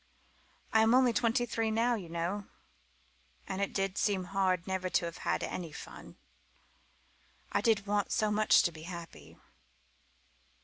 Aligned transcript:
I 0.73 0.81
am 0.81 0.95
only 0.95 1.13
twenty 1.13 1.45
three 1.45 1.69
now, 1.69 1.93
you 1.93 2.09
know 2.09 2.47
and 3.47 3.61
it 3.61 3.71
did 3.71 3.99
seem 3.99 4.23
hard 4.23 4.65
never 4.65 4.89
to 4.89 5.05
have 5.05 5.19
had 5.19 5.43
any 5.43 5.71
fun. 5.71 6.15
I 7.51 7.61
did 7.61 7.85
want 7.85 8.11
so 8.11 8.31
much 8.31 8.63
to 8.63 8.71
be 8.71 8.81
happy." 8.89 9.37